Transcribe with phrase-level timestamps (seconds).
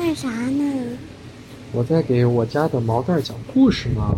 [0.00, 0.96] 干啥呢？
[1.72, 4.16] 我在给我家的毛蛋讲故事呢。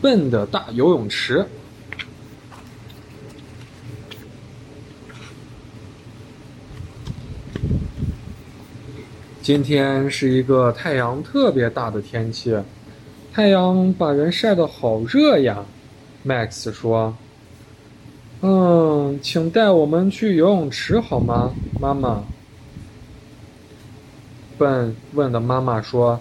[0.00, 1.44] 笨的大游泳池。
[9.42, 12.56] 今天是一个太阳特别大的天气，
[13.32, 15.64] 太阳把人晒得好热呀。
[16.24, 17.16] Max 说
[18.42, 22.22] ：“嗯，请带我们去游泳池好吗，妈妈？”
[24.58, 26.20] 笨问的妈妈说：“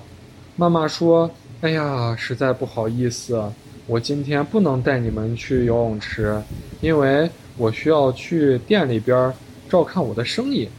[0.56, 1.30] 妈妈说，
[1.62, 3.44] 哎呀，实在不好意思，
[3.88, 6.42] 我今天不能带你们去游泳池，
[6.82, 9.34] 因为我需要去店里边
[9.70, 10.70] 照看我的生意。”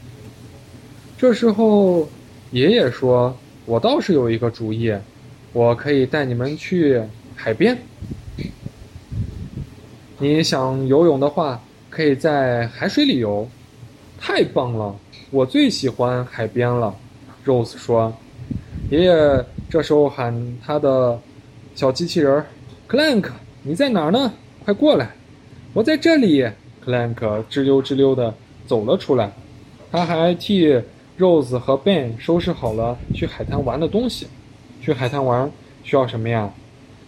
[1.19, 2.09] 这时候。
[2.53, 4.95] 爷爷说：“我倒是有一个主意，
[5.55, 7.03] 我可以带你们去
[7.35, 7.79] 海边。
[10.19, 13.49] 你想游泳的话，可以在海水里游，
[14.21, 14.95] 太棒了！
[15.31, 16.95] 我最喜欢海边了。
[17.45, 18.13] ”Rose 说。
[18.91, 21.19] 爷爷这时候喊他的
[21.75, 22.45] 小机器人
[22.89, 23.31] Clank：“
[23.63, 24.33] 你在哪儿呢？
[24.65, 25.11] 快过来
[25.73, 26.47] ！”“我在这里。
[26.85, 28.35] ”Clank 吱溜吱溜的
[28.67, 29.33] 走了出来，
[29.91, 30.83] 他还替。
[31.19, 34.27] Rose 和 Ben 收拾好了去海滩玩的东西。
[34.81, 35.49] 去海滩玩
[35.85, 36.51] 需要什么呀？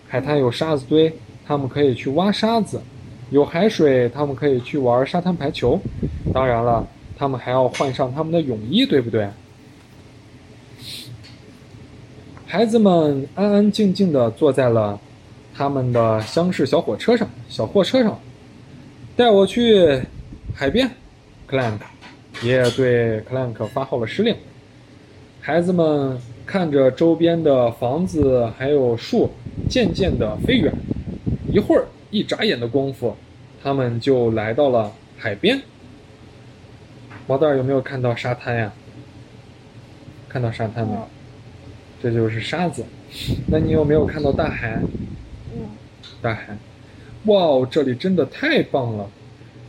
[0.06, 1.12] 海滩有沙子堆，
[1.44, 2.78] 他们可以去挖沙子；
[3.30, 5.80] 有海水，他们可以去玩沙滩排球。
[6.32, 6.86] 当然了，
[7.16, 9.26] 他们还要换上他们的泳衣，对不对？
[12.54, 14.96] 孩子们安安静静地坐在了
[15.56, 18.16] 他们的厢式小火车上，小货车上，
[19.16, 20.00] 带我去
[20.54, 20.88] 海边
[21.50, 21.80] ，Clank。
[22.44, 24.36] 爷爷对 Clank 发号了施令。
[25.40, 29.32] 孩子们看着周边的房子还有树
[29.68, 30.72] 渐渐地飞远，
[31.52, 33.16] 一会儿一眨眼的功夫，
[33.64, 35.60] 他们就来到了海边。
[37.26, 38.72] 毛蛋有没有看到沙滩呀？
[40.28, 41.08] 看到沙滩没有？
[42.04, 42.84] 这就是沙子。
[43.46, 44.78] 那你有没有看到大海？
[46.20, 46.54] 大海。
[47.24, 49.08] 哇哦，这里真的太棒了！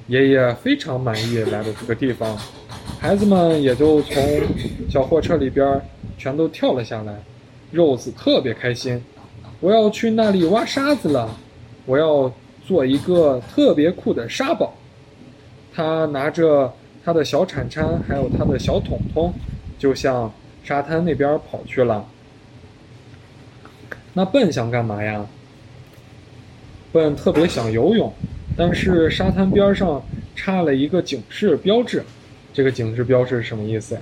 [0.08, 2.38] 爷爷非常满意来到这个地方。
[3.00, 4.22] 孩子们也就从
[4.90, 5.82] 小货车里边
[6.18, 7.16] 全都跳了下来
[7.74, 9.02] ，Rose 特别开心，
[9.62, 11.38] 我要去那里挖沙子了，
[11.86, 12.30] 我要
[12.68, 14.74] 做一个特别酷的沙堡。
[15.74, 19.34] 他拿着他的小铲铲，还有他的小桶桶，
[19.80, 20.30] 就向
[20.66, 22.06] 沙滩那边跑去了。
[24.18, 25.28] 那笨想干嘛呀？
[26.94, 28.12] 笨特别想游泳，
[28.56, 30.02] 但是沙滩边上
[30.34, 32.02] 插了一个警示标志。
[32.54, 34.02] 这个警示标志是什么意思呀？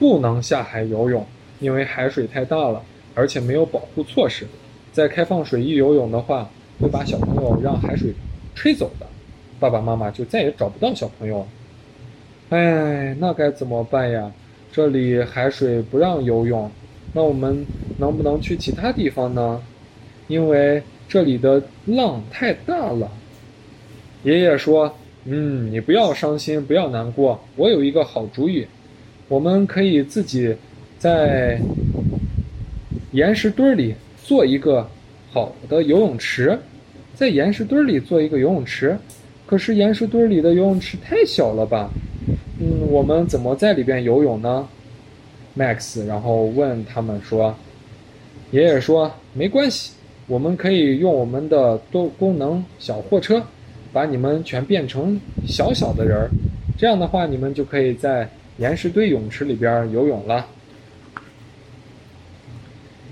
[0.00, 1.24] 不能下海游泳，
[1.60, 2.82] 因为海水太大了，
[3.14, 4.44] 而且没有保护措施。
[4.92, 6.50] 在开放水域游泳的话，
[6.80, 8.12] 会把小朋友让海水
[8.56, 9.06] 吹走的，
[9.60, 11.46] 爸爸妈妈就再也找不到小朋友。
[12.48, 14.32] 哎，那该怎么办呀？
[14.72, 16.68] 这里海水不让游泳，
[17.16, 17.64] 那我们
[17.96, 19.62] 能不能去其他地方呢？
[20.28, 23.10] 因为这里的浪太大了。
[24.22, 24.94] 爷爷说。
[25.28, 27.42] 嗯，你不要伤心，不要难过。
[27.56, 28.64] 我有一个好主意，
[29.26, 30.54] 我们可以自己
[31.00, 31.58] 在
[33.10, 34.88] 岩石堆里做一个
[35.32, 36.56] 好的游泳池，
[37.12, 38.96] 在岩石堆里做一个游泳池。
[39.46, 41.90] 可是岩石堆里的游泳池太小了吧？
[42.60, 44.68] 嗯，我们怎么在里边游泳呢
[45.56, 47.56] ？Max，然后问他们说
[48.52, 49.92] ：“爷爷说没关系，
[50.26, 53.42] 我们可以用我们的多功能小货车。”
[53.92, 56.28] 把你们全变成小小的人儿，
[56.76, 58.28] 这样的话，你们就可以在
[58.58, 60.44] 岩石堆泳池里边游泳了。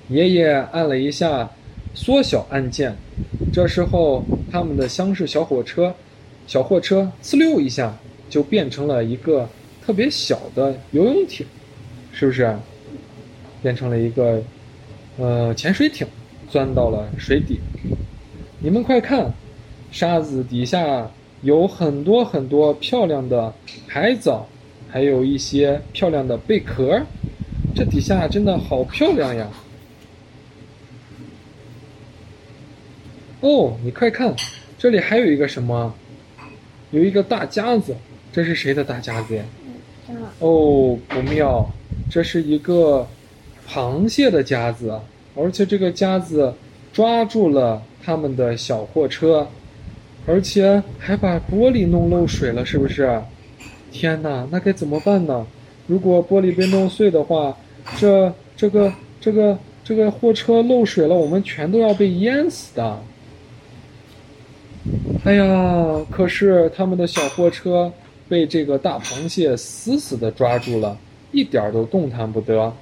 [0.08, 1.48] 爷爷按了一下
[1.94, 2.94] 缩小按键，
[3.50, 4.22] 这时候
[4.52, 5.94] 他们的厢式小火车，
[6.46, 7.96] 小货车呲溜一下
[8.28, 9.48] 就变成了一个
[9.86, 11.46] 特别小的游泳艇，
[12.14, 12.56] 是不是？
[13.60, 14.42] 变成了一个
[15.18, 16.06] 呃潜水艇，
[16.48, 17.58] 钻到了水底。
[18.60, 19.32] 你们快看！
[19.90, 21.10] 沙子底下
[21.42, 23.52] 有很多很多漂亮的
[23.86, 24.46] 海藻，
[24.88, 27.00] 还有一些漂亮的贝壳。
[27.74, 29.48] 这底下真的好漂亮呀！
[33.40, 34.34] 哦，你快看，
[34.78, 35.92] 这里还有一个什么？
[36.90, 37.96] 有一个大夹子，
[38.32, 39.44] 这是谁的大夹子呀？
[40.38, 41.68] 哦，不妙，
[42.10, 43.06] 这是一个
[43.68, 44.98] 螃蟹的夹子，
[45.34, 46.54] 而且这个夹子
[46.92, 49.46] 抓住了他们的小货车。
[50.26, 53.22] 而且还把玻璃弄漏水了，是不是？
[53.92, 55.46] 天哪，那该怎么办呢？
[55.86, 57.54] 如果玻璃被弄碎的话，
[57.98, 58.90] 这、这个、
[59.20, 62.98] 这个、这个货车漏水了，我们全都要被淹死的。
[65.24, 67.92] 哎呀，可是他们的小货车
[68.26, 70.96] 被这个大螃蟹死死的抓住了，
[71.34, 72.72] 一点都动弹不得。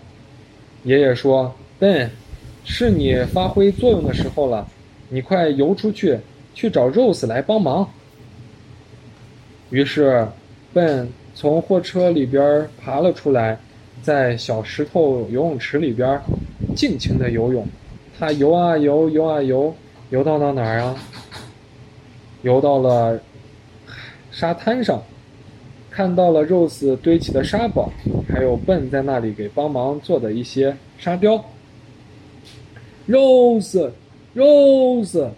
[0.84, 2.10] 爷爷说：“笨，
[2.64, 4.68] 是你发挥作用的时候了，
[5.08, 6.18] 你快游出去，
[6.54, 7.88] 去找 Rose 来帮忙。”
[9.70, 10.28] 于是，
[10.74, 13.58] 笨从货车里边爬了出来，
[14.02, 16.20] 在小石头游泳池里边
[16.76, 17.66] 尽情的游泳。
[18.18, 19.74] 他游啊游，游啊游，
[20.10, 20.94] 游到了哪儿啊？
[22.42, 23.18] 游到了
[24.30, 25.02] 沙滩上，
[25.94, 27.92] 看到了 Rose 堆起的沙堡，
[28.26, 31.44] 还有笨在那里给帮忙做的一些沙雕。
[33.06, 35.28] Rose，Rose，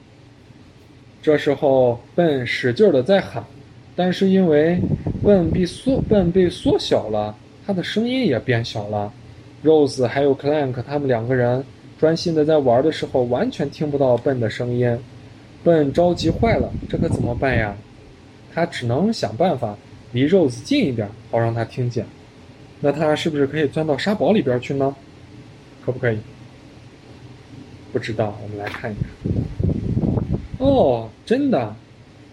[1.20, 3.44] 这时候笨使劲的在喊，
[3.96, 4.80] 但是因为
[5.24, 7.34] 笨被缩笨被缩小了，
[7.66, 9.12] 他的声音也变小了。
[9.64, 11.64] Rose 还有 Clank 他们两个人
[11.98, 14.96] 专心的在玩的时候，完全听不到笨的声音。
[15.64, 17.76] 笨着急坏了，这可怎么办呀？
[18.54, 19.76] 他只能想办法
[20.14, 22.06] 离 Rose 近一点，好让他听见。
[22.80, 24.94] 那他是不是可以钻到沙堡里边去呢？
[25.84, 26.18] 可不可以？
[27.92, 29.04] 不知道，我们来看一看。
[30.58, 31.76] 哦，真的！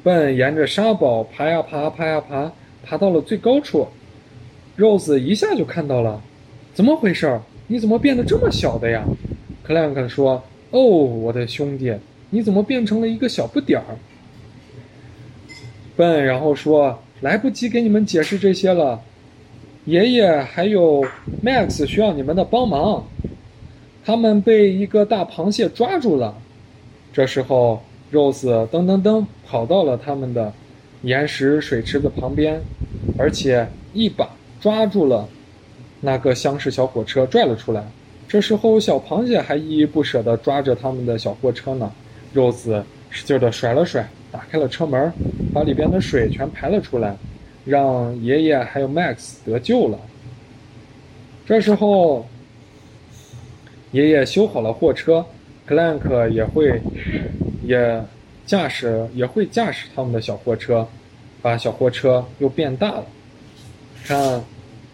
[0.04, 2.52] 笨沿着沙堡爬呀爬，爬呀爬，
[2.84, 3.88] 爬到了最高处。
[4.78, 6.22] Rose 一下就看到了，
[6.74, 7.40] 怎么回事？
[7.68, 9.04] 你怎么变得这么小的呀
[9.68, 11.94] ？Clank 说：“哦，我的兄弟。”
[12.34, 13.98] 你怎么变成了一个小不点儿？
[15.98, 19.00] 笨，然后说来不及给你们解释这些了。
[19.86, 21.04] 爷爷还有
[21.44, 23.08] Max 需要你们的帮忙，
[24.04, 26.36] 他们被一个大螃蟹抓住了。
[27.14, 27.82] 这时候
[28.12, 30.54] ，Rose 噔噔噔跑到了他们的
[31.02, 32.62] 岩石水池子旁边，
[33.18, 34.30] 而且一把
[34.60, 35.28] 抓住了
[36.00, 37.84] 那个厢式小火车，拽了出来。
[38.28, 41.92] 这时候，小螃蟹还依依不舍地抓着他们的小货车呢。
[42.34, 45.12] Rose 使劲地甩了甩，打开了车门，
[45.54, 47.16] 把里边的水全排了出来，
[47.66, 50.00] 让爷爷还有 Max 得救了。
[51.46, 52.26] 这时候，
[53.92, 55.26] 爷爷修好了货车
[55.68, 56.82] ，Clank 也会
[57.64, 58.02] 也
[58.46, 60.88] 驾驶也会驾驶他们的小货车，
[61.42, 63.06] 把小货车又变大了。
[64.06, 64.42] 看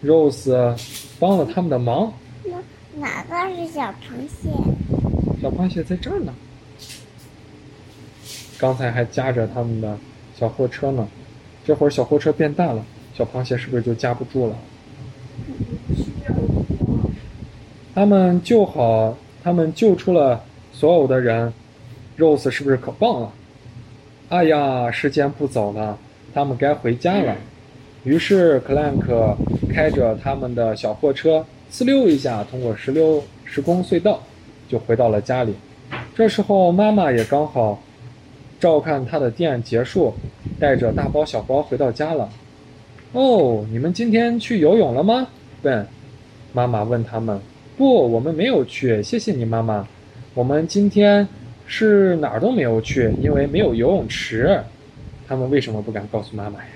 [0.02, 0.76] ，Rose
[1.20, 2.12] 帮了他们的忙。
[2.44, 4.50] 哪哪个是小螃蟹？
[5.40, 6.34] 小螃蟹在这儿呢。
[8.58, 9.96] 刚才还夹着他们的
[10.34, 11.06] 小货车呢，
[11.64, 12.84] 这会儿小货车变大了，
[13.14, 14.56] 小螃蟹是不是就夹不住了？
[17.94, 21.52] 他们救好，他们救出了所有的人
[22.18, 23.32] ，Rose 是不是可棒了？
[24.28, 25.96] 哎呀，时间不早了，
[26.34, 27.36] 他们该回家了。
[28.02, 29.36] 于是 Clank
[29.72, 34.20] 开着他们的小货车，呲溜一下通过石榴时空隧道，
[34.68, 35.54] 就回到了家里。
[36.16, 37.80] 这时候妈妈也刚好。
[38.60, 40.12] 照看他的店结束，
[40.58, 42.28] 带着大包小包回到家了。
[43.12, 45.28] 哦，你们今天去游泳了吗？
[45.62, 45.86] 问，
[46.52, 47.40] 妈妈问他们。
[47.76, 49.02] 不，我们没有去。
[49.02, 49.86] 谢谢你，妈妈。
[50.34, 51.26] 我们今天
[51.66, 54.60] 是哪儿都没有去，因为没有游泳池。
[55.26, 56.68] 他们为什么不敢告诉妈妈呀？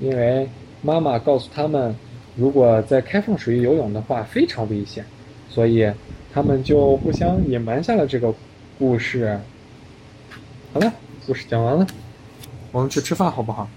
[0.00, 0.46] 因为
[0.82, 1.94] 妈妈告诉他们，
[2.36, 5.04] 如果在开放水域游泳的话非常危险，
[5.48, 5.90] 所以
[6.32, 8.32] 他们就互相隐瞒下了这个
[8.78, 9.38] 故事。
[10.74, 10.92] 好了，
[11.24, 11.86] 故事讲完了，
[12.72, 13.68] 我们去吃饭好不好？